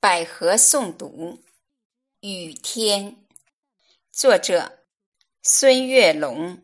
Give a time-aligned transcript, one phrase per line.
[0.00, 1.40] 百合诵读，
[2.20, 3.16] 雨天，
[4.12, 4.78] 作者
[5.42, 6.62] 孙月龙。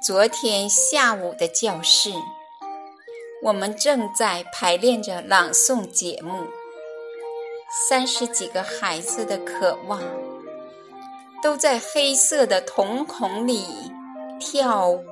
[0.00, 2.12] 昨天下午的教室，
[3.42, 6.46] 我们正在排练着朗诵节目，
[7.88, 10.00] 三十几个孩子的渴望，
[11.42, 13.66] 都在黑色的瞳孔里。
[14.50, 15.04] 跳舞，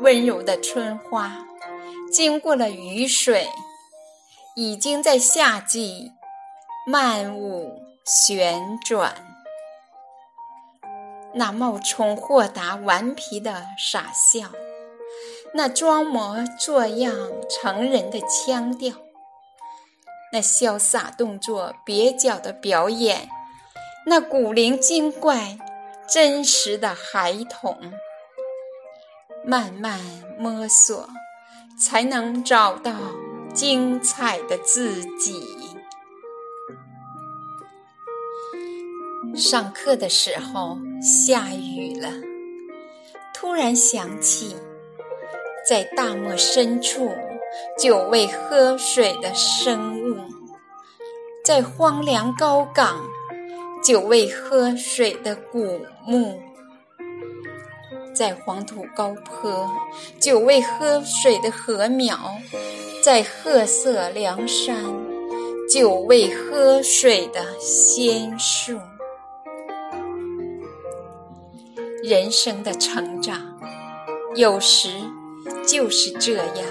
[0.00, 1.46] 温柔的春花，
[2.10, 3.46] 经过了雨水，
[4.56, 6.12] 已经在夏季
[6.86, 9.14] 漫舞旋转。
[11.34, 14.48] 那冒充豁达顽皮的傻笑，
[15.52, 17.14] 那装模作样
[17.50, 18.96] 成人的腔调，
[20.32, 23.28] 那潇洒动作蹩脚的表演，
[24.06, 25.58] 那古灵精怪。
[26.10, 27.92] 真实的孩童，
[29.44, 30.00] 慢慢
[30.38, 31.06] 摸索，
[31.78, 32.92] 才能找到
[33.52, 35.76] 精彩的自己。
[39.36, 42.10] 上课的时候下雨了，
[43.34, 44.56] 突然想起，
[45.68, 47.14] 在大漠深处
[47.78, 50.16] 久未喝水的生物，
[51.44, 53.06] 在荒凉高岗。
[53.88, 56.38] 久未喝水的古墓，
[58.14, 59.66] 在黄土高坡；
[60.20, 62.18] 久未喝水的禾苗，
[63.02, 64.76] 在褐色梁山；
[65.70, 68.78] 久未喝水的仙树。
[72.02, 73.40] 人生的成长，
[74.34, 74.90] 有时
[75.66, 76.66] 就是这样，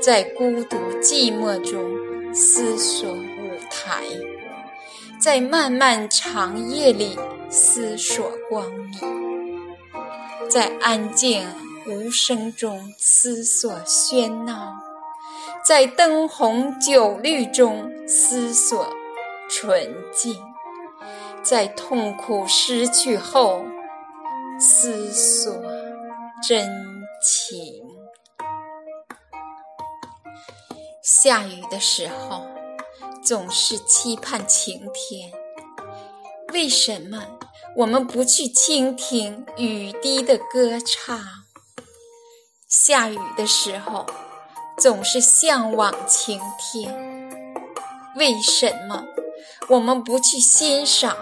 [0.00, 4.04] 在孤独寂寞中思索舞台。
[5.18, 9.76] 在漫漫长夜里思索光明，
[10.50, 11.46] 在安静
[11.86, 14.76] 无声中思索喧闹，
[15.64, 18.86] 在灯红酒绿中思索
[19.48, 20.36] 纯净，
[21.42, 23.64] 在痛苦失去后
[24.58, 25.54] 思索
[26.46, 26.68] 真
[27.22, 27.82] 情。
[31.02, 32.53] 下雨的时候。
[33.24, 35.32] 总是期盼晴天，
[36.52, 37.24] 为什么
[37.74, 41.18] 我们不去倾听雨滴的歌唱？
[42.68, 44.04] 下雨的时候，
[44.76, 46.92] 总是向往晴天，
[48.16, 49.06] 为什么
[49.68, 51.16] 我们不去欣赏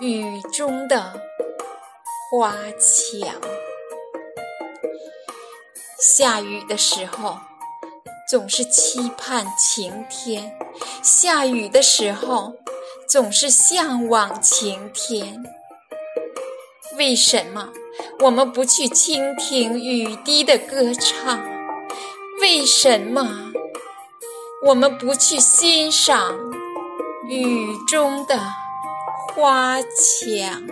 [0.00, 1.20] 雨中的
[2.30, 3.38] 花墙？
[6.00, 7.38] 下雨的时候。
[8.32, 10.56] 总是期盼晴天，
[11.02, 12.54] 下雨的时候
[13.06, 15.44] 总是向往晴天。
[16.96, 17.68] 为什么
[18.20, 21.44] 我们不去倾听雨滴的歌唱？
[22.40, 23.52] 为什么
[24.64, 26.34] 我们不去欣赏
[27.28, 28.40] 雨中的
[29.34, 30.62] 花墙？